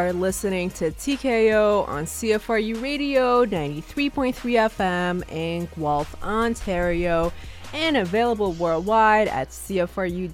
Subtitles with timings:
[0.00, 7.34] Are listening to TKO on CFRU Radio 93.3 FM in Guelph, Ontario,
[7.74, 10.30] and available worldwide at CFRU.ca.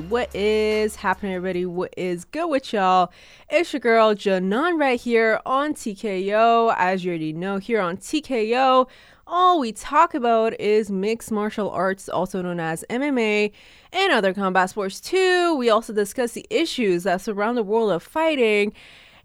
[0.00, 1.64] What is happening, everybody?
[1.64, 3.12] What is good with y'all?
[3.48, 6.74] It's your girl, Janan, right here on TKO.
[6.76, 8.88] As you already know, here on TKO,
[9.28, 13.52] all we talk about is mixed martial arts, also known as MMA,
[13.92, 15.54] and other combat sports too.
[15.56, 18.72] We also discuss the issues that surround the world of fighting.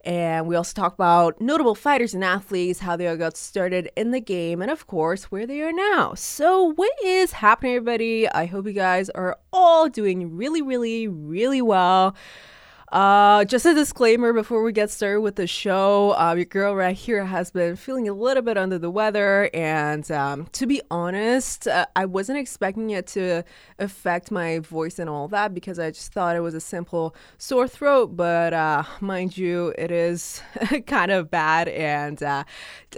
[0.06, 4.12] And we also talk about notable fighters and athletes, how they all got started in
[4.12, 6.14] the game, and of course, where they are now.
[6.14, 8.28] So, what is happening, everybody?
[8.28, 12.16] I hope you guys are all doing really, really, really well.
[12.94, 16.12] Uh, just a disclaimer before we get started with the show.
[16.12, 20.12] Uh, your girl right here has been feeling a little bit under the weather, and
[20.12, 23.46] um, to be honest, uh, I wasn't expecting it to
[23.80, 27.68] affect my voice and all that because I just thought it was a simple sore
[27.68, 28.16] throat.
[28.16, 30.44] But uh, mind you, it is
[30.86, 31.70] kind of bad.
[31.70, 32.44] And uh,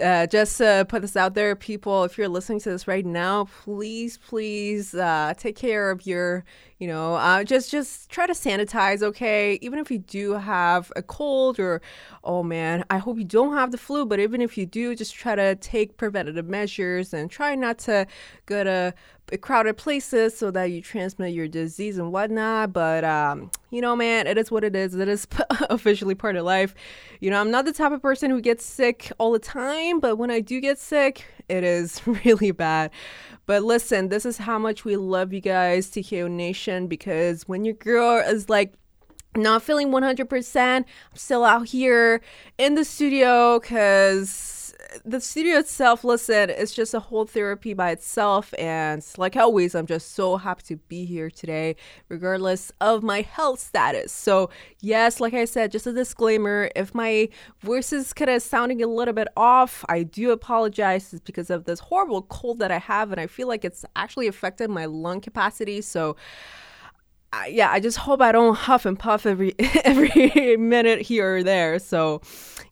[0.02, 3.46] uh, just to put this out there, people, if you're listening to this right now,
[3.64, 4.94] please, please
[5.38, 6.44] take care of your
[6.78, 9.58] you know uh, just just try to sanitize okay?
[9.62, 11.80] Even if you do have a cold or
[12.24, 15.14] oh man i hope you don't have the flu but even if you do just
[15.14, 18.06] try to take preventative measures and try not to
[18.46, 18.92] go to
[19.40, 24.26] crowded places so that you transmit your disease and whatnot but um, you know man
[24.26, 25.26] it is what it is it is
[25.70, 26.74] officially part of life
[27.20, 30.16] you know i'm not the type of person who gets sick all the time but
[30.16, 32.90] when i do get sick it is really bad
[33.46, 37.74] but listen, this is how much we love you guys, TKO Nation, because when your
[37.74, 38.74] girl is like,
[39.36, 40.76] not feeling 100%.
[40.76, 42.22] I'm still out here
[42.56, 44.30] in the studio because
[45.04, 48.52] the studio itself, listen, it's just a whole therapy by itself.
[48.58, 51.76] And like always, I'm just so happy to be here today,
[52.08, 54.12] regardless of my health status.
[54.12, 57.28] So, yes, like I said, just a disclaimer if my
[57.60, 61.12] voice is kind of sounding a little bit off, I do apologize.
[61.12, 64.26] It's because of this horrible cold that I have, and I feel like it's actually
[64.26, 65.80] affected my lung capacity.
[65.80, 66.16] So,
[67.48, 69.54] yeah, I just hope I don't huff and puff every
[69.84, 71.78] every minute here or there.
[71.78, 72.22] So,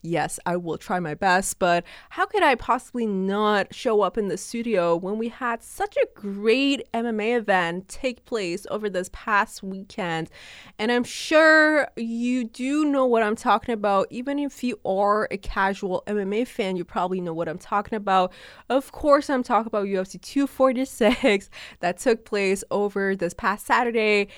[0.03, 1.59] yes, I will try my best.
[1.59, 5.97] But how could I possibly not show up in the studio when we had such
[5.97, 10.31] a great MMA event take place over this past weekend?
[10.79, 14.07] And I'm sure you do know what I'm talking about.
[14.11, 18.33] Even if you are a casual MMA fan, you probably know what I'm talking about.
[18.69, 21.51] Of course, I'm talking about UFC 246
[21.81, 24.29] that took place over this past Saturday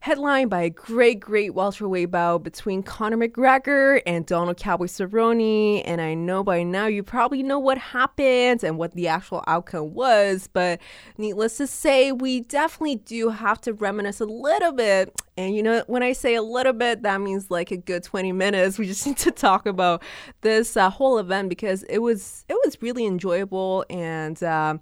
[0.00, 5.82] headlined by a great, great welterweight bout between Conor McGregor and Donald Cowboy Cerrone.
[5.84, 9.94] And I know by now you probably know what happened and what the actual outcome
[9.94, 10.80] was, but
[11.16, 15.20] needless to say, we definitely do have to reminisce a little bit.
[15.36, 18.32] And you know, when I say a little bit, that means like a good 20
[18.32, 18.78] minutes.
[18.78, 20.02] We just need to talk about
[20.42, 24.80] this uh, whole event because it was it was really enjoyable and um,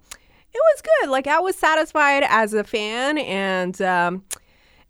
[0.53, 1.09] it was good.
[1.09, 3.81] Like I was satisfied as a fan and.
[3.81, 4.23] Um,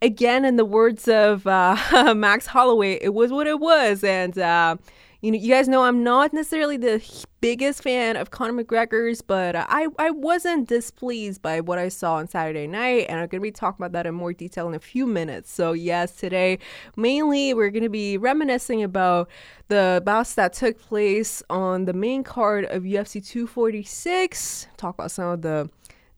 [0.02, 4.04] again, in the words of uh, Max Holloway, it was what it was.
[4.04, 4.78] And, uh,
[5.22, 7.04] you know, you guys know I'm not necessarily the
[7.42, 12.28] biggest fan of Conor McGregor's, but I, I wasn't displeased by what I saw on
[12.28, 13.08] Saturday night.
[13.10, 15.52] And I'm going to be talking about that in more detail in a few minutes.
[15.52, 16.60] So, yes, today,
[16.96, 19.28] mainly, we're going to be reminiscing about
[19.70, 25.30] the bouts that took place on the main card of UFC 246, talk about some
[25.30, 25.70] of the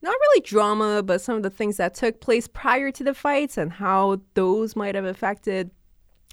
[0.02, 3.58] not really drama, but some of the things that took place prior to the fights
[3.58, 5.70] and how those might have affected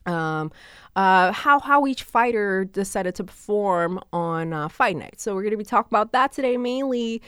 [0.06, 0.52] um,
[0.96, 5.20] uh, how how each fighter decided to perform on uh, fight night.
[5.20, 7.22] So we're going to be talking about that today mainly.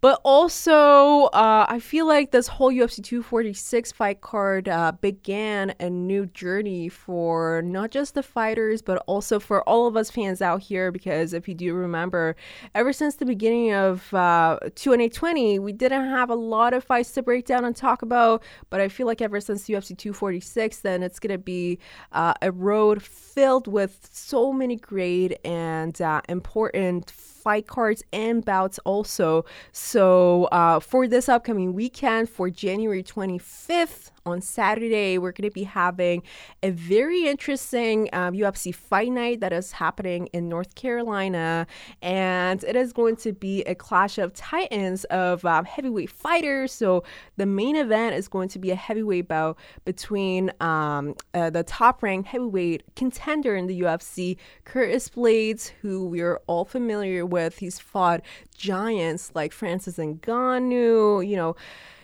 [0.00, 5.90] But also, uh, I feel like this whole UFC 246 fight card uh, began a
[5.90, 10.62] new journey for not just the fighters, but also for all of us fans out
[10.62, 10.92] here.
[10.92, 12.36] Because if you do remember,
[12.76, 17.22] ever since the beginning of uh, 2020, we didn't have a lot of fights to
[17.22, 18.44] break down and talk about.
[18.70, 21.80] But I feel like ever since UFC 246, then it's going to be
[22.12, 27.10] uh, a road filled with so many great and uh, important
[27.48, 29.42] fight cards and bouts also.
[29.72, 35.64] So uh, for this upcoming weekend, for January 25th, on Saturday, we're going to be
[35.64, 36.22] having
[36.62, 41.66] a very interesting um, UFC fight night that is happening in North Carolina.
[42.02, 46.72] And it is going to be a clash of titans of um, heavyweight fighters.
[46.72, 47.04] So
[47.36, 52.02] the main event is going to be a heavyweight bout between um, uh, the top
[52.02, 57.58] ranked heavyweight contender in the UFC, Curtis Blaydes, who we're all familiar with.
[57.58, 58.22] He's fought
[58.56, 61.56] giants like Francis Ngannou, you know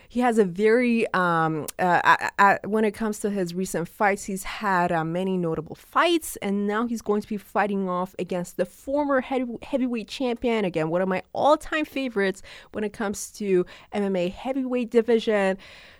[0.09, 4.91] he has a very um, uh, when it comes to his recent fights, he's had
[4.91, 9.21] uh, many notable fights, and now he's going to be fighting off against the former
[9.21, 10.65] heavy, heavyweight champion.
[10.65, 12.41] Again, one of my all-time favorites
[12.71, 15.57] when it comes to MMA heavyweight division.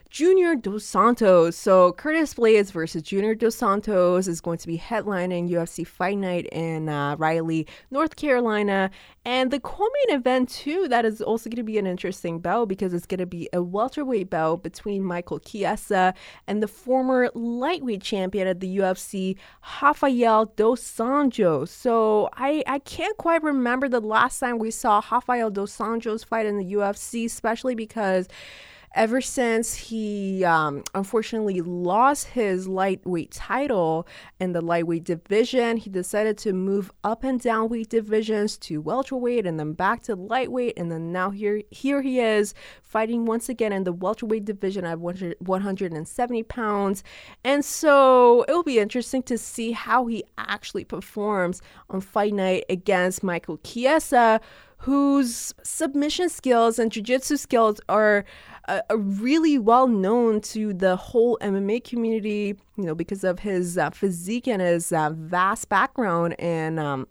[0.10, 1.56] Junior Dos Santos.
[1.56, 6.46] So Curtis Blaydes versus Junior Dos Santos is going to be headlining UFC Fight Night
[6.52, 8.92] in uh, Raleigh, North Carolina.
[9.26, 12.94] And the co-main event too, that is also going to be an interesting bout because
[12.94, 16.14] it's going to be a welterweight bout between Michael Chiesa
[16.48, 19.36] and the former lightweight champion at the UFC,
[19.82, 21.70] Rafael Dos Anjos.
[21.70, 26.46] So I, I can't quite remember the last time we saw Rafael Dos Anjos fight
[26.46, 28.28] in the UFC, especially because
[28.96, 34.08] ever since he um, unfortunately lost his lightweight title
[34.40, 39.46] in the lightweight division, he decided to move up and down weight divisions to welterweight
[39.46, 40.78] and then back to lightweight.
[40.78, 42.54] And then now here, here he is
[42.84, 47.04] fighting once again in the welterweight division at 170 pounds.
[47.44, 52.64] And so it will be interesting to see how he actually performs on fight night
[52.70, 54.40] against Michael Chiesa,
[54.80, 58.24] whose submission skills and jiu-jitsu skills are
[58.68, 63.90] uh, really well known to the whole MMA community, you know, because of his uh,
[63.90, 67.08] physique and his uh, vast background in um,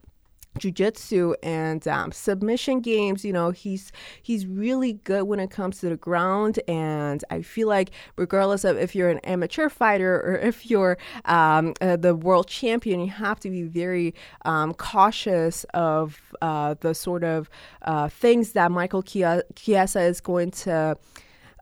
[0.59, 3.91] jiu-jitsu and um, submission games you know he's
[4.23, 6.61] he's really good when it comes to the ground.
[6.69, 11.75] And i feel like regardless of if you're an amateur fighter or if you're um,
[11.81, 14.15] uh, the world champion you have to be very
[14.45, 17.51] um, cautious of uh, the sort of
[17.83, 20.97] uh, things that michael chiesa is going to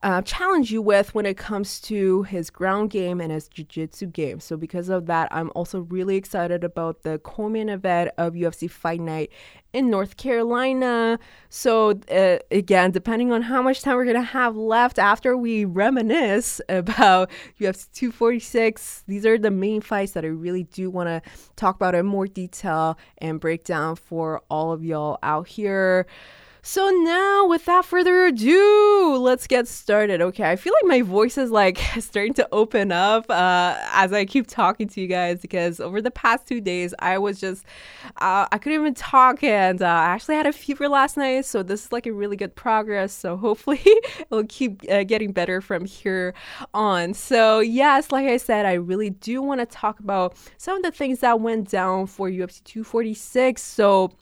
[0.02, 4.40] uh, challenge you with when it comes to his ground game and his jiu-jitsu game.
[4.40, 9.00] So because of that, I'm also really excited about the co-main event of UFC Fight
[9.00, 9.30] Night
[9.72, 11.18] in North Carolina.
[11.50, 16.60] So uh, again, depending on how much time we're gonna have left after we reminisce
[16.68, 21.22] about UFC 246, these are the main fights that I really do want to
[21.54, 26.06] talk about in more detail and break down for all of y'all out here.
[26.64, 30.20] So now, without further ado, let's get started.
[30.22, 34.24] Okay, I feel like my voice is like starting to open up uh, as I
[34.24, 37.64] keep talking to you guys because over the past two days, I was just
[38.18, 41.46] uh, I couldn't even talk, and uh, I actually had a fever last night.
[41.46, 43.12] So this is like a really good progress.
[43.12, 43.82] So hopefully,
[44.20, 46.32] it'll keep uh, getting better from here
[46.72, 47.12] on.
[47.12, 50.92] So yes, like I said, I really do want to talk about some of the
[50.92, 53.60] things that went down for UFC 246.
[53.60, 54.12] So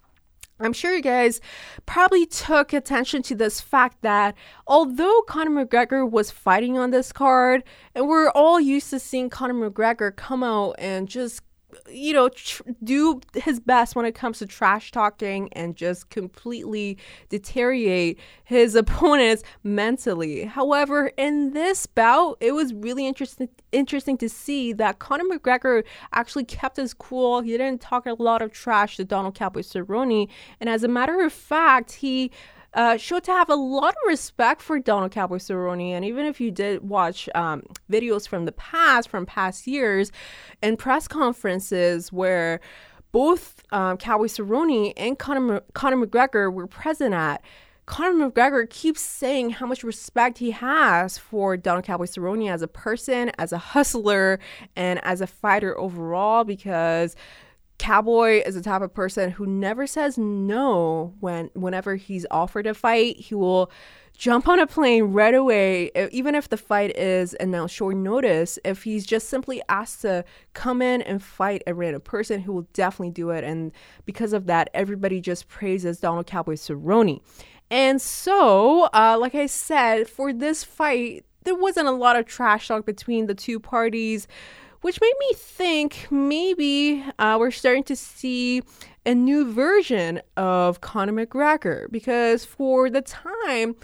[0.61, 1.41] I'm sure you guys
[1.87, 4.35] probably took attention to this fact that
[4.67, 7.65] although Conor McGregor was fighting on this card,
[7.95, 11.43] and we're all used to seeing Conor McGregor come out and just
[11.91, 16.99] you know, tr- do his best when it comes to trash talking and just completely
[17.29, 20.45] deteriorate his opponents mentally.
[20.45, 26.45] However, in this bout, it was really interesting interesting to see that Conor McGregor actually
[26.45, 27.41] kept his cool.
[27.41, 30.29] He didn't talk a lot of trash to Donald Cowboy Cerrone,
[30.61, 32.31] and as a matter of fact, he
[32.75, 35.39] uh, showed to have a lot of respect for Donald Cowboy.
[35.49, 40.12] And even if you did watch um, videos from the past, from past years,
[40.62, 42.61] and press conferences where
[43.12, 47.43] both um, Cowboy Cerrone and Conor, Conor McGregor were present at,
[47.87, 52.69] Conor McGregor keeps saying how much respect he has for Donald Cowboy Cerrone as a
[52.69, 54.39] person, as a hustler,
[54.77, 57.17] and as a fighter overall because
[57.81, 62.75] Cowboy is the type of person who never says no when whenever he's offered a
[62.75, 63.17] fight.
[63.17, 63.73] He will
[64.15, 68.59] jump on a plane right away, even if the fight is announced short notice.
[68.67, 72.69] If he's just simply asked to come in and fight a random person, he will
[72.75, 73.45] definitely do it.
[73.45, 73.73] And
[74.05, 77.23] because of that, everybody just praises Donald Cowboy Cerrone.
[77.71, 82.69] And so, uh, like I said, for this fight, there wasn't a lot of trash
[82.69, 84.29] talk between the two parties
[84.83, 88.63] which made me think maybe uh, we're starting to see
[89.05, 93.77] a new version of Conor McGregor because for the time,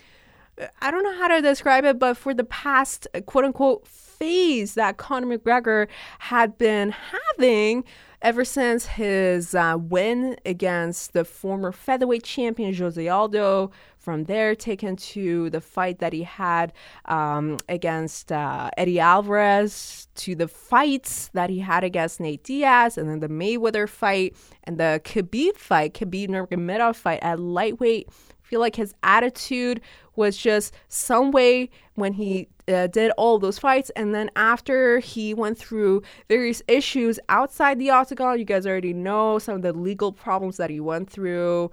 [0.80, 4.96] I don't know how to describe it, but for the past quote unquote phase that
[4.96, 5.88] Conor McGregor
[6.20, 7.84] had been having
[8.22, 13.70] ever since his uh, win against the former featherweight champion Jose Aldo,
[14.06, 16.72] from there taken to the fight that he had
[17.06, 23.10] um, against uh, Eddie Alvarez, to the fights that he had against Nate Diaz, and
[23.10, 28.06] then the Mayweather fight and the Khabib fight, Khabib Nurmagomedov fight at lightweight.
[28.08, 29.80] I feel like his attitude
[30.14, 35.34] was just some way when he uh, did all those fights, and then after he
[35.34, 40.12] went through various issues outside the octagon, you guys already know some of the legal
[40.12, 41.72] problems that he went through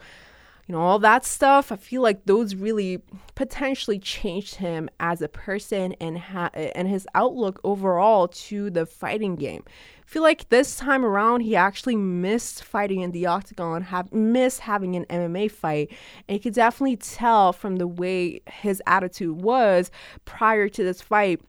[0.68, 1.72] you know, all that stuff.
[1.72, 3.02] I feel like those really
[3.36, 9.36] potentially changed him as a person and ha- and his outlook overall to the fighting
[9.36, 9.64] game.
[9.68, 14.62] I feel like this time around he actually missed fighting in the octagon, have missed
[14.62, 15.92] having an MMA fight,
[16.28, 19.92] and you could definitely tell from the way his attitude was
[20.24, 21.42] prior to this fight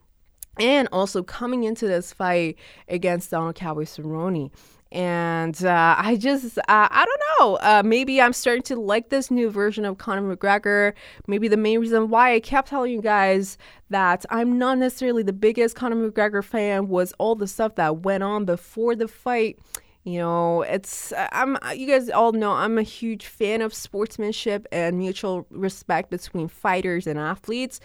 [0.58, 2.56] and also coming into this fight
[2.88, 4.50] against Donald Cowboy Cerrone
[4.94, 7.56] and uh, I just uh, I don't know.
[7.56, 10.92] Uh, maybe I'm starting to like this new version of Conor McGregor.
[11.26, 13.58] Maybe the main reason why I kept telling you guys
[13.90, 18.22] that I'm not necessarily the biggest Conor McGregor fan was all the stuff that went
[18.22, 19.58] on before the fight.
[20.04, 24.96] You know, it's I'm you guys all know I'm a huge fan of sportsmanship and
[24.96, 27.80] mutual respect between fighters and athletes.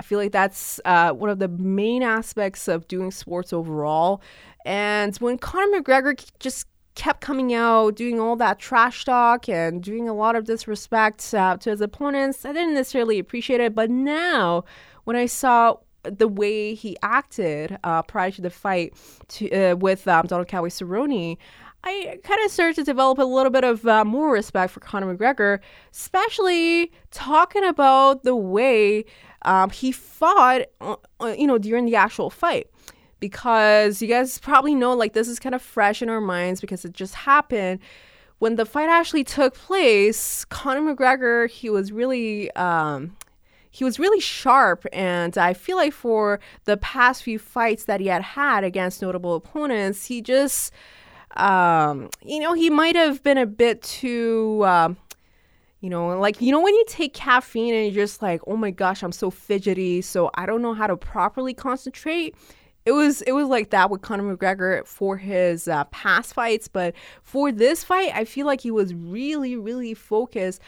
[0.00, 4.22] I feel like that's uh, one of the main aspects of doing sports overall.
[4.64, 10.08] And when Conor McGregor just kept coming out doing all that trash talk and doing
[10.08, 13.74] a lot of disrespect uh, to his opponents, I didn't necessarily appreciate it.
[13.74, 14.64] But now,
[15.04, 18.94] when I saw the way he acted uh, prior to the fight
[19.28, 21.36] to, uh, with um, Donald Cowboy Cerrone,
[21.82, 25.14] I kind of started to develop a little bit of uh, more respect for Conor
[25.14, 25.60] McGregor,
[25.92, 29.06] especially talking about the way
[29.42, 32.68] um, he fought, uh, uh, you know, during the actual fight.
[33.18, 36.84] Because you guys probably know like this is kind of fresh in our minds because
[36.84, 37.80] it just happened.
[38.38, 43.16] When the fight actually took place conor mcgregor he was really um,
[43.70, 44.86] he was really sharp.
[44.90, 49.34] And i feel like for the past few fights that he had had against notable
[49.34, 50.72] opponents he just
[51.36, 54.96] um, you know he might have been a bit too um,
[55.82, 58.70] you know, like, you know, when you take caffeine and you're just like, oh my
[58.70, 62.36] gosh, I'm so fidgety, so I don't know how to properly concentrate
[62.86, 66.94] it was it was like that with Conor McGregor for his uh, past fights, but
[67.22, 70.60] for this fight, I feel like he was really really focused.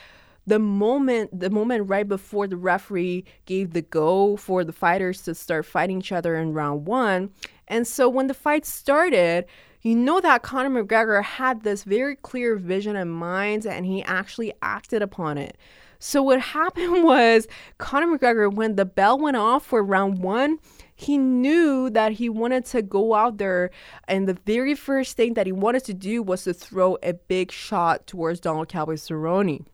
[0.47, 5.35] The moment the moment right before the referee gave the go for the fighters to
[5.35, 7.31] start fighting each other in round one,
[7.69, 9.47] and so when the fight started.
[9.82, 14.52] You know that Conor McGregor had this very clear vision in mind and he actually
[14.62, 15.56] acted upon it.
[15.98, 17.48] So, what happened was
[17.78, 20.60] Conor McGregor, when the bell went off for round one,
[20.94, 23.70] he knew that he wanted to go out there
[24.06, 27.50] and the very first thing that he wanted to do was to throw a big
[27.50, 29.64] shot towards Donald Cowboy Cerrone.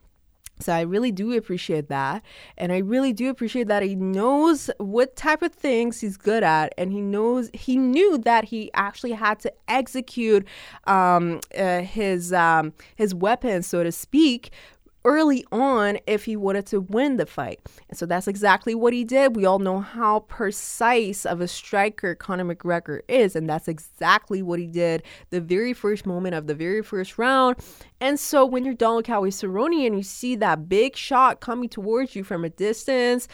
[0.60, 2.22] So I really do appreciate that.
[2.56, 6.74] And I really do appreciate that he knows what type of things he's good at.
[6.76, 10.46] And he knows, he knew that he actually had to execute
[10.86, 14.52] um, uh, his, um, his weapon, so to speak,
[15.05, 17.61] early on if he wanted to win the fight.
[17.88, 19.37] And so that's exactly what he did.
[19.37, 24.59] We all know how precise of a striker Conor McGregor is, and that's exactly what
[24.59, 27.57] he did the very first moment of the very first round.
[28.00, 32.14] And so when you're Donald Cowboy Cerrone and you see that big shot coming towards
[32.14, 33.28] you from a distance,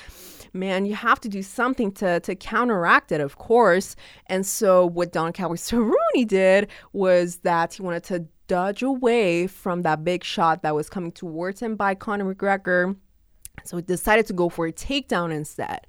[0.52, 3.96] man, you have to do something to, to counteract it, of course.
[4.26, 9.82] And so what Donald Cowboy Cerrone did was that he wanted to dodge away from
[9.82, 12.96] that big shot that was coming towards him by Conor McGregor.
[13.64, 15.86] So he decided to go for a takedown instead.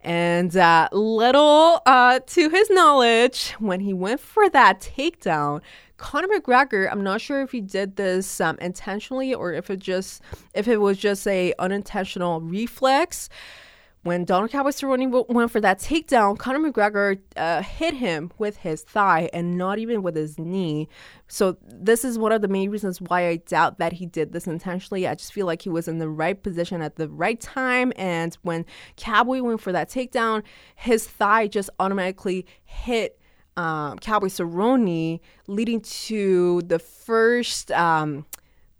[0.00, 5.62] And uh, little uh, to his knowledge, when he went for that takedown,
[5.96, 10.20] Conor McGregor, I'm not sure if he did this um, intentionally or if it just
[10.52, 13.30] if it was just a unintentional reflex
[14.04, 18.82] when Donald Cowboy Cerrone went for that takedown, Conor McGregor uh, hit him with his
[18.82, 20.88] thigh and not even with his knee.
[21.26, 24.46] So this is one of the main reasons why I doubt that he did this
[24.46, 25.08] intentionally.
[25.08, 28.36] I just feel like he was in the right position at the right time, and
[28.42, 30.42] when Cowboy went for that takedown,
[30.76, 33.18] his thigh just automatically hit
[33.56, 37.70] um, Cowboy Cerrone, leading to the first.
[37.72, 38.26] Um,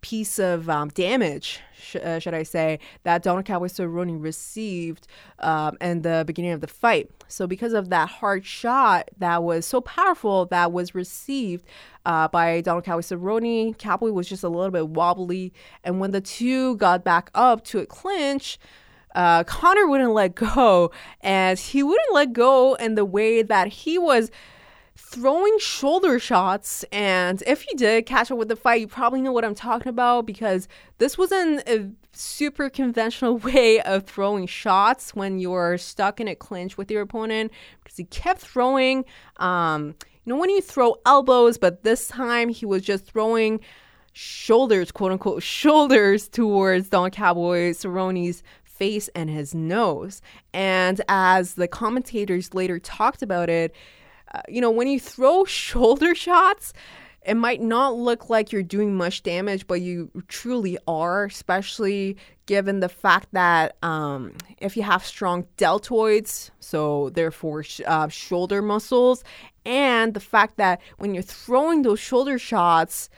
[0.05, 5.07] piece of um, damage, sh- uh, should I say, that Donald Cowboy Cerrone received
[5.39, 7.11] um, in the beginning of the fight.
[7.27, 11.65] So, because of that hard shot that was so powerful that was received
[12.05, 15.55] uh, by Donald Cowboy Cerrone, Cowboy was just a little bit wobbly.
[15.83, 18.59] And when the two got back up to a clinch,
[19.15, 20.91] uh, Conor wouldn't let go,
[21.23, 24.31] and he wouldn't let go in the way that he was
[24.97, 26.85] throwing shoulder shots.
[26.93, 29.89] And if you did catch up with the fight, you probably know what I'm talking
[29.89, 36.29] about because this wasn't a super conventional way of throwing shots when you're stuck in
[36.29, 39.05] a clinch with your opponent because he kept throwing,
[39.39, 43.61] um, you know, when you throw elbows, but this time he was just throwing
[44.13, 50.23] shoulders, quote unquote, shoulders towards Don Cowboy Cerrone's face and his nose.
[50.53, 53.75] And as the commentators later talked about it,
[54.49, 56.73] you know, when you throw shoulder shots,
[57.25, 62.81] it might not look like you're doing much damage, but you truly are, especially given
[62.81, 69.25] the fact that um, if you have strong deltoids, so therefore sh- uh, shoulder muscles,
[69.65, 73.09] and the fact that when you're throwing those shoulder shots,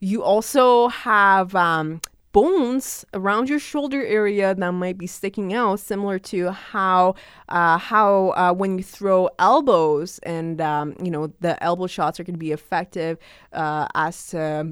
[0.00, 2.00] you also have um,
[2.34, 7.14] bones around your shoulder area that might be sticking out, similar to how
[7.48, 12.24] uh, how uh, when you throw elbows and um, you know the elbow shots are
[12.24, 13.16] going to be effective
[13.52, 14.64] uh, as uh,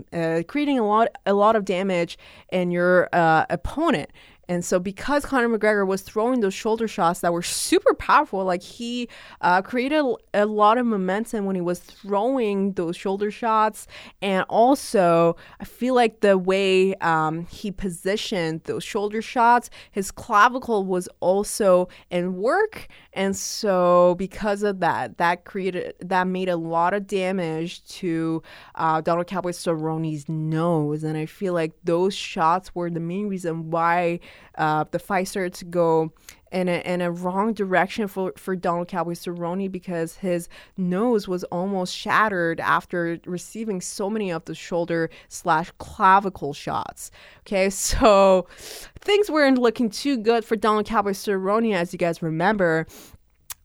[0.49, 2.19] creating a lot a lot of damage
[2.51, 4.11] in your uh, opponent.
[4.49, 8.63] And so, because Conor McGregor was throwing those shoulder shots that were super powerful, like
[8.63, 9.09] he
[9.41, 13.87] uh, created a lot of momentum when he was throwing those shoulder shots.
[14.21, 20.85] And also, I feel like the way um, he positioned those shoulder shots, his clavicle
[20.85, 22.89] was also in work.
[23.13, 28.43] And so, because of that, that created, that made a lot of damage to
[28.75, 31.05] uh, Donald Cowboy Cerrone's nose.
[31.05, 34.19] And I feel like those shots were the main reason why
[34.57, 36.13] uh, the started to go
[36.53, 41.45] in a, in a wrong direction for, for Donald Cowboy Cerrone because his nose was
[41.45, 47.11] almost shattered after receiving so many of the shoulder slash clavicle shots.
[47.41, 48.47] Okay, so
[49.01, 52.87] things weren't looking too good for Donald Cowboy Cerrone, as you guys remember.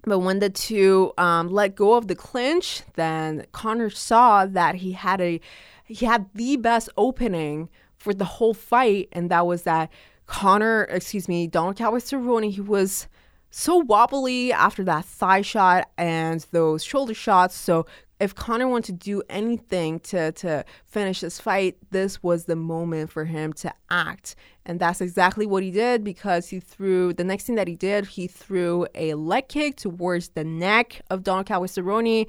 [0.03, 4.93] But when the two um, let go of the clinch, then Conor saw that he
[4.93, 5.41] had a
[5.83, 9.89] he had the best opening for the whole fight, and that was that
[10.27, 13.07] Conor, excuse me, Donald Cowboy Cerrone, he was
[13.49, 17.55] so wobbly after that thigh shot and those shoulder shots.
[17.55, 17.85] So
[18.19, 23.11] if Conor wanted to do anything to to finish this fight, this was the moment
[23.11, 24.35] for him to act.
[24.65, 28.05] And that's exactly what he did because he threw the next thing that he did,
[28.05, 32.27] he threw a leg kick towards the neck of Donald Cowboy Cerrone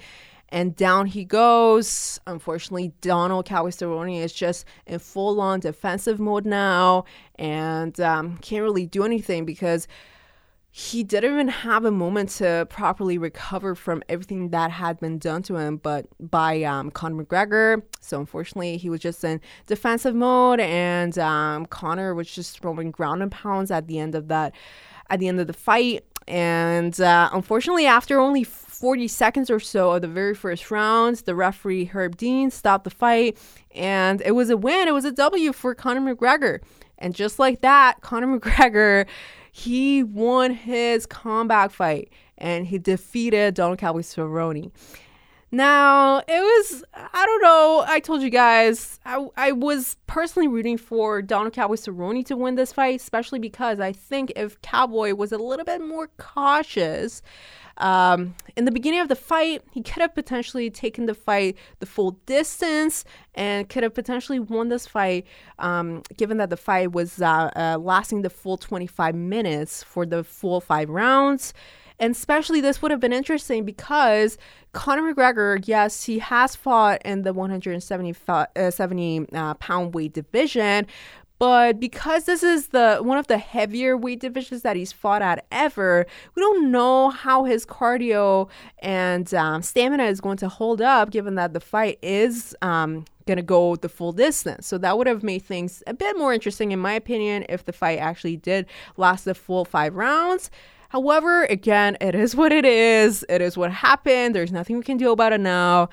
[0.51, 2.21] and down he goes.
[2.27, 7.05] Unfortunately, Donald Cerrone is just in full on defensive mode now
[7.37, 9.87] and um, can't really do anything because
[10.71, 15.43] he didn't even have a moment to properly recover from everything that had been done
[15.43, 17.83] to him but by um, Conor McGregor.
[18.01, 23.23] So unfortunately, he was just in defensive mode, and um, Conor was just throwing ground
[23.23, 24.55] and pounds at the end of that,
[25.11, 26.05] at the end of the fight.
[26.29, 28.45] And uh, unfortunately, after only
[28.79, 32.91] 40 seconds or so of the very first round, the referee Herb Dean stopped the
[32.91, 33.37] fight,
[33.75, 34.87] and it was a win.
[34.87, 36.61] It was a W for Conor McGregor.
[36.99, 39.07] And just like that, Conor McGregor,
[39.51, 44.71] he won his comeback fight and he defeated Donald Cowboy Cerrone.
[45.51, 50.77] Now, it was, I don't know, I told you guys, I, I was personally rooting
[50.77, 55.33] for Donald Cowboy Cerrone to win this fight, especially because I think if Cowboy was
[55.33, 57.23] a little bit more cautious,
[57.79, 61.87] um, in the beginning of the fight, he could have potentially taken the fight the
[61.87, 65.27] full distance and could have potentially won this fight,
[65.59, 70.25] um, given that the fight was uh, uh, lasting the full 25 minutes for the
[70.25, 71.55] full five rounds.
[72.01, 74.39] And especially this would have been interesting because
[74.73, 80.87] Conor McGregor, yes, he has fought in the 170 uh, 70, uh, pound weight division,
[81.39, 85.47] but because this is the one of the heavier weight divisions that he's fought at
[85.53, 88.49] ever, we don't know how his cardio
[88.81, 93.37] and um, stamina is going to hold up, given that the fight is um, going
[93.37, 94.67] to go the full distance.
[94.67, 97.73] So that would have made things a bit more interesting, in my opinion, if the
[97.73, 100.51] fight actually did last the full five rounds.
[100.89, 103.25] However, again, it is what it is.
[103.29, 104.35] It is what happened.
[104.35, 105.91] There's nothing we can do about it now.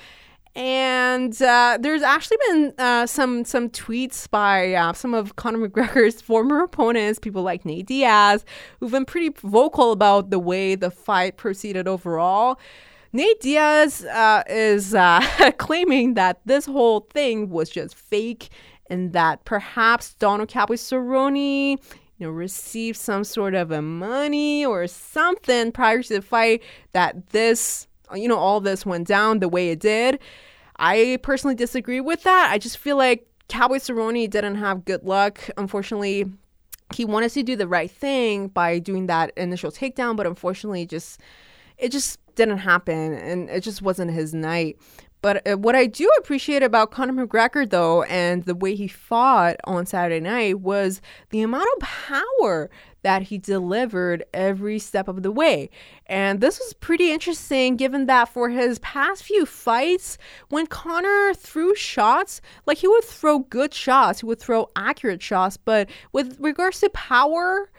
[0.56, 6.22] And uh, there's actually been uh, some some tweets by uh, some of Conor McGregor's
[6.22, 8.46] former opponents, people like Nate Diaz,
[8.80, 12.58] who've been pretty vocal about the way the fight proceeded overall.
[13.12, 15.22] Nate Diaz uh, is uh,
[15.58, 18.50] claiming that this whole thing was just fake,
[18.90, 21.78] and that perhaps Donald Cowboy Cerrone
[22.18, 26.64] you know, received some sort of a money or something prior to the fight
[26.94, 30.20] that this you know, all this went down the way it did.
[30.78, 32.50] I personally disagree with that.
[32.52, 35.40] I just feel like Cowboy Cerrone didn't have good luck.
[35.58, 36.26] Unfortunately,
[36.94, 41.20] he wanted to do the right thing by doing that initial takedown, but unfortunately, just
[41.78, 44.78] it just didn't happen, and it just wasn't his night.
[45.26, 49.56] But uh, what I do appreciate about Conor McGregor, though, and the way he fought
[49.64, 52.70] on Saturday night was the amount of power
[53.02, 55.72] that he delivered every step of the way.
[56.06, 61.74] And this was pretty interesting given that for his past few fights, when Conor threw
[61.74, 66.82] shots, like he would throw good shots, he would throw accurate shots, but with regards
[66.82, 67.72] to power,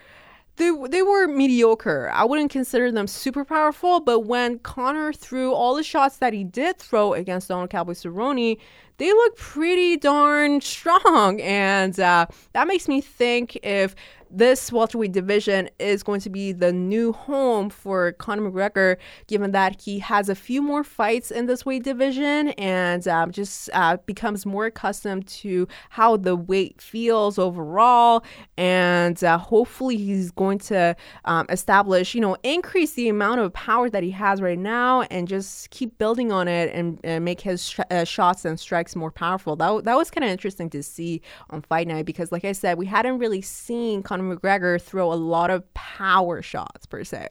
[0.56, 2.10] they they were mediocre.
[2.12, 6.44] I wouldn't consider them super powerful, but when Conor threw all the shots that he
[6.44, 8.58] did throw against Donald Cowboy Cerrone,
[8.98, 13.94] they look pretty darn strong, and uh, that makes me think if
[14.30, 19.80] this welterweight division is going to be the new home for Conor McGregor, given that
[19.80, 24.44] he has a few more fights in this weight division and um, just uh, becomes
[24.44, 28.24] more accustomed to how the weight feels overall.
[28.56, 33.88] And uh, hopefully, he's going to um, establish, you know, increase the amount of power
[33.90, 37.68] that he has right now and just keep building on it and, and make his
[37.68, 39.56] sh- uh, shots and strikes more powerful.
[39.56, 42.78] That, that was kind of interesting to see on Fight Night because, like I said,
[42.78, 47.28] we hadn't really seen Conor Conor McGregor throw a lot of power shots per se.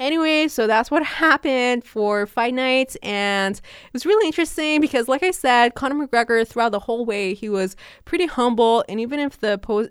[0.00, 5.22] Anyway, so that's what happened for Fight Night, and it was really interesting because, like
[5.22, 9.40] I said, Conor McGregor throughout the whole way he was pretty humble, and even if
[9.40, 9.90] the post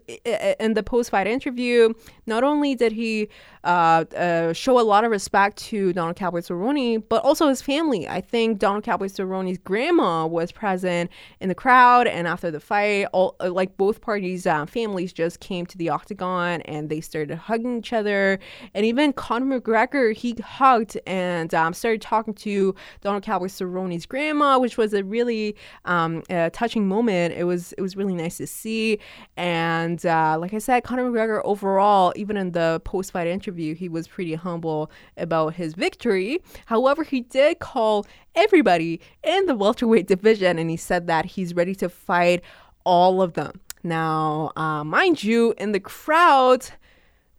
[0.59, 1.93] in the post fight interview,
[2.25, 3.29] not only did he
[3.63, 8.07] uh, uh, show a lot of respect to Donald Cowboy Cerrone, but also his family.
[8.07, 13.05] I think Donald Cowboy Cerrone's grandma was present in the crowd, and after the fight,
[13.11, 17.37] all uh, like both parties' uh, families just came to the octagon and they started
[17.37, 18.39] hugging each other.
[18.73, 24.57] And even Conor McGregor, he hugged and um, started talking to Donald Cowboy Cerrone's grandma,
[24.57, 27.33] which was a really um, touching moment.
[27.35, 28.99] It was it was really nice to see.
[29.37, 33.75] And uh, like I said, Conor McGregor overall, even in the post fight interview interview,
[33.75, 36.39] he was pretty humble about his victory.
[36.65, 41.75] However, he did call everybody in the welterweight division and he said that he's ready
[41.75, 42.41] to fight
[42.83, 43.59] all of them.
[43.83, 46.65] Now, uh, mind you, in the crowd,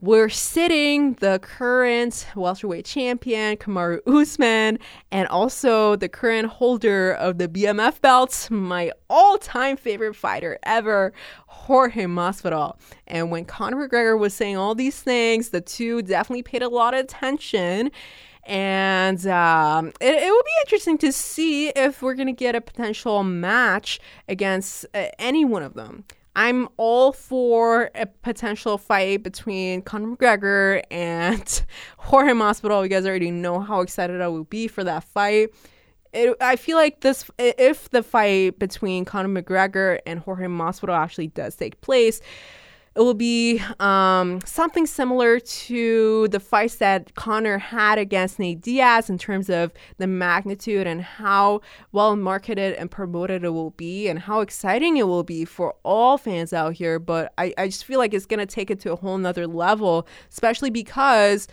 [0.03, 4.79] we're sitting the current welterweight champion Kamaru Usman
[5.11, 11.13] and also the current holder of the BMF belt, my all-time favorite fighter ever,
[11.47, 12.79] Jorge Masvidal.
[13.07, 16.95] And when Conor McGregor was saying all these things, the two definitely paid a lot
[16.95, 17.91] of attention.
[18.45, 22.63] And um, it, it will be interesting to see if we're going to get a
[22.63, 26.05] potential match against uh, any one of them.
[26.37, 31.63] I'm all for a potential fight between Conor McGregor and
[31.99, 32.83] Jorge Masvidal.
[32.85, 35.51] You guys already know how excited I will be for that fight.
[36.13, 41.29] It, I feel like this, if the fight between Conor McGregor and Jorge Masvidal actually
[41.29, 42.21] does take place,
[42.97, 49.09] it will be um, something similar to the fights that Conor had against Nate Diaz
[49.09, 51.61] in terms of the magnitude and how
[51.93, 56.19] well marketed and promoted it will be and how exciting it will be for all
[56.19, 56.99] fans out here.
[56.99, 59.47] But I, I just feel like it's going to take it to a whole nother
[59.47, 61.47] level, especially because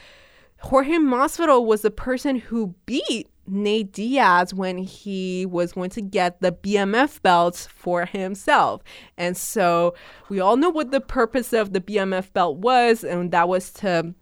[0.62, 6.42] Jorge Masvidal was the person who beat Nate Diaz when he was going to get
[6.42, 8.84] the BMF belt for himself.
[9.18, 9.96] And so
[10.30, 14.14] we all know what the purpose of the BMF belt was, and that was to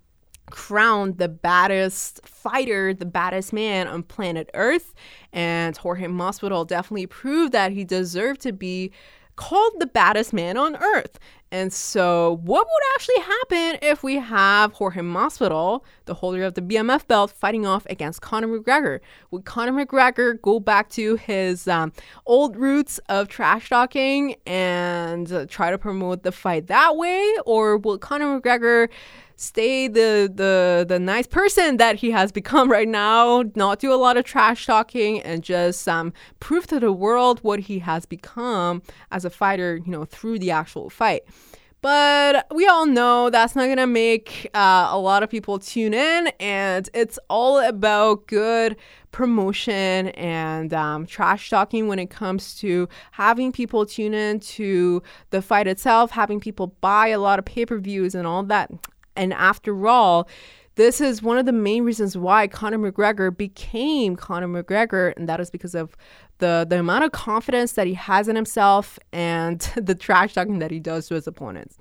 [0.51, 4.93] crown the baddest fighter, the baddest man on planet Earth.
[5.33, 8.91] And Jorge Masvidal definitely proved that he deserved to be
[9.35, 11.19] called the baddest man on earth.
[11.51, 16.61] And so, what would actually happen if we have Jorge Masvidal, the holder of the
[16.61, 18.99] BMF belt, fighting off against Conor McGregor?
[19.31, 21.93] Would Conor McGregor go back to his um,
[22.25, 27.77] old roots of trash talking and uh, try to promote the fight that way, or
[27.77, 28.89] will Conor McGregor
[29.35, 33.95] stay the the the nice person that he has become right now, not do a
[33.95, 38.81] lot of trash talking and just um, prove to the world what he has become
[39.11, 41.23] as a fighter, you know, through the actual fight.
[41.81, 46.31] But we all know that's not gonna make uh, a lot of people tune in,
[46.39, 48.75] and it's all about good
[49.11, 55.43] promotion and um, trash talking when it comes to having people tune in to the
[55.43, 58.71] fight itself, having people buy a lot of pay per views and all that.
[59.15, 60.28] And after all,
[60.75, 65.39] this is one of the main reasons why Conor McGregor became Conor McGregor, and that
[65.39, 65.95] is because of
[66.39, 70.71] the the amount of confidence that he has in himself and the trash talking that
[70.71, 71.78] he does to his opponents.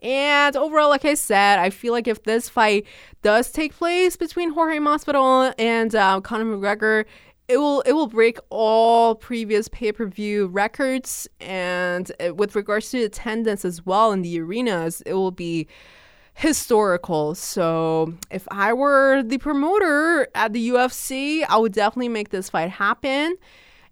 [0.00, 2.86] And overall, like I said, I feel like if this fight
[3.22, 7.06] does take place between Jorge Masvidal and uh, Conor McGregor,
[7.48, 12.90] it will it will break all previous pay per view records, and uh, with regards
[12.90, 15.66] to attendance as well in the arenas, it will be
[16.36, 17.34] historical.
[17.34, 22.70] So if I were the promoter at the UFC, I would definitely make this fight
[22.70, 23.36] happen.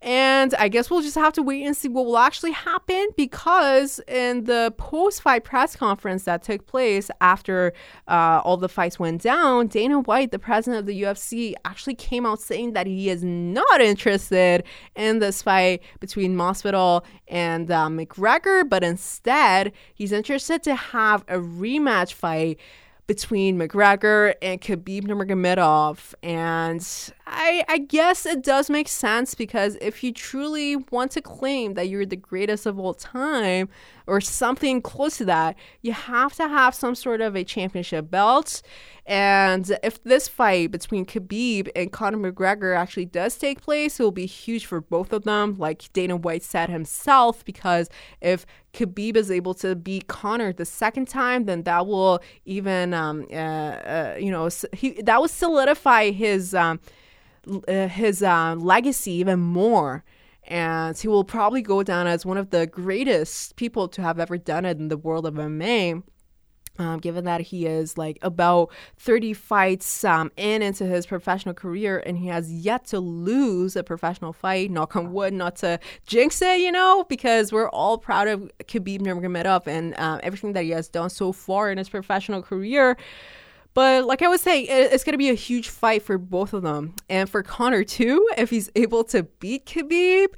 [0.04, 4.00] And I guess we'll just have to wait and see what will actually happen because
[4.06, 7.72] in the post fight press conference that took place after
[8.06, 12.26] uh, all the fights went down, Dana White, the president of the UFC, actually came
[12.26, 14.64] out saying that he is not interested
[14.94, 21.38] in this fight between Masvidal and uh, McGregor, but instead he's interested to have a
[21.38, 22.60] rematch fight
[23.06, 26.14] between McGregor and Khabib Nurmagomedov.
[26.22, 26.86] And
[27.26, 31.88] I, I guess it does make sense because if you truly want to claim that
[31.88, 33.68] you're the greatest of all time
[34.06, 38.62] or something close to that, you have to have some sort of a championship belt.
[39.06, 44.10] And if this fight between Khabib and Conor McGregor actually does take place, it will
[44.10, 47.90] be huge for both of them, like Dana White said himself, because
[48.20, 53.26] if Khabib is able to beat Conor the second time, then that will even, um,
[53.30, 56.80] uh, uh, you know, he, that will solidify his um,
[57.68, 60.02] uh, his uh, legacy even more.
[60.46, 64.36] And he will probably go down as one of the greatest people to have ever
[64.36, 66.02] done it in the world of MMA.
[66.76, 72.02] Um, given that he is like about 30 fights um, in into his professional career
[72.04, 76.42] and he has yet to lose a professional fight, knock on wood, not to jinx
[76.42, 80.70] it, you know, because we're all proud of Khabib Nurmagomedov and um, everything that he
[80.70, 82.96] has done so far in his professional career.
[83.74, 86.62] But like I was saying, it's going to be a huge fight for both of
[86.62, 86.94] them.
[87.08, 90.28] And for Conor, too, if he's able to beat Khabib,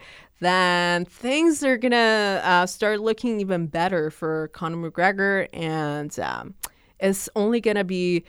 [0.40, 6.55] then things are gonna uh, start looking even better for Conor McGregor, and um,
[7.01, 8.25] it's only gonna be.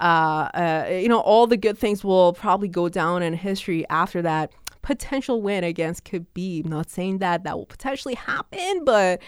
[0.00, 4.22] Uh, uh, you know, all the good things will probably go down in history after
[4.22, 4.50] that
[4.82, 6.66] potential win against Khabib.
[6.66, 9.20] Not saying that that will potentially happen, but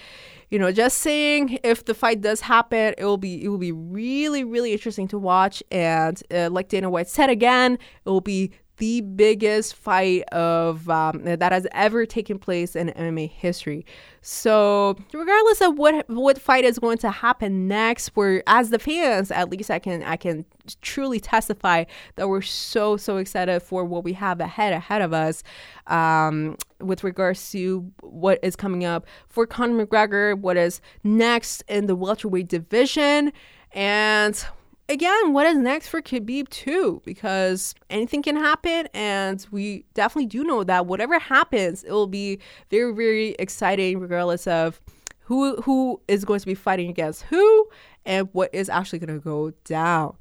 [0.50, 3.72] you know, just saying if the fight does happen, it will be it will be
[3.72, 5.62] really really interesting to watch.
[5.70, 11.22] And uh, like Dana White said again, it will be the biggest fight of um,
[11.22, 13.86] that has ever taken place in MMA history.
[14.22, 19.30] So, regardless of what what fight is going to happen next, we're as the fans,
[19.30, 20.44] at least I can I can
[20.80, 21.84] truly testify
[22.16, 25.44] that we're so so excited for what we have ahead ahead of us
[25.86, 31.86] um, with regards to what is coming up for Conor McGregor, what is next in
[31.86, 33.32] the welterweight division,
[33.70, 34.44] and
[34.88, 37.02] again, what is next for Khabib too?
[37.04, 42.38] Because anything can happen, and we definitely do know that whatever happens, it will be
[42.70, 44.80] very, very exciting, regardless of
[45.20, 47.68] who who is going to be fighting against who
[48.04, 50.14] and what is actually going to go down.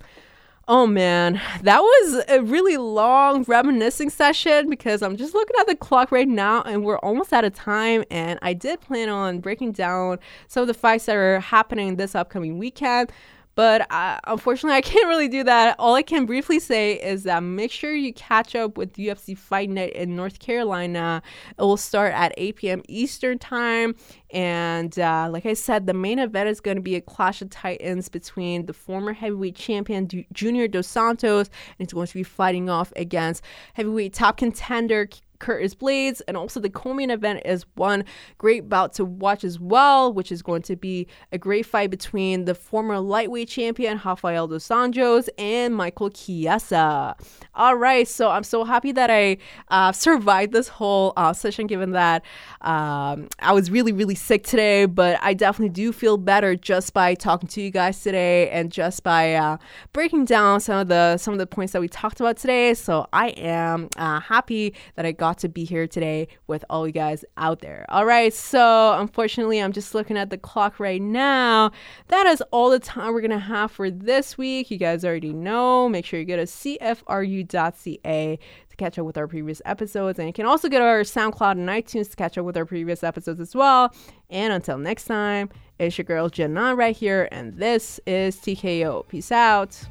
[0.68, 5.76] Oh man, that was a really long reminiscing session because I'm just looking at the
[5.76, 8.06] clock right now and we're almost out of time.
[8.10, 12.16] And I did plan on breaking down some of the fights that are happening this
[12.16, 13.12] upcoming weekend.
[13.56, 15.76] But uh, unfortunately, I can't really do that.
[15.78, 19.70] All I can briefly say is that make sure you catch up with UFC Fight
[19.70, 21.22] Night in North Carolina.
[21.58, 22.82] It will start at 8 p.m.
[22.88, 23.96] Eastern Time.
[24.32, 27.50] And uh, like I said, the main event is going to be a clash of
[27.50, 32.70] titans between the former heavyweight champion Junior Dos Santos, and he's going to be fighting
[32.70, 35.08] off against heavyweight top contender
[35.42, 38.06] Curtis Blaydes, And also, the co-main event is one
[38.38, 42.46] great bout to watch as well, which is going to be a great fight between
[42.46, 47.16] the former lightweight champion Rafael dos Anjos and Michael Chiesa.
[47.56, 49.38] All right, so I'm so happy that I
[49.70, 52.24] uh, survived this whole uh, session, given that
[52.62, 57.16] um, I was really, really sick today, but I definitely do feel better just by
[57.16, 59.58] talking to you guys today and just by uh,
[59.92, 62.76] breaking down some of the some of the points that we talked about today.
[62.76, 66.86] So I am uh, happy that I got got to be here today with all
[66.86, 67.86] you guys out there.
[67.88, 71.72] All right, so unfortunately, I'm just looking at the clock right now.
[72.10, 74.70] That is all the time we're going to have for this week.
[74.70, 75.88] You guys already know.
[75.88, 77.48] Make sure you go to cfru.ca
[78.70, 80.20] to catch up with our previous episodes.
[80.20, 82.66] And you can also go to our SoundCloud and iTunes to catch up with our
[82.66, 83.96] previous episodes as well.
[84.30, 89.08] And until next time, it's your girl Janan right here, and this is TKO.
[89.08, 89.82] Peace out.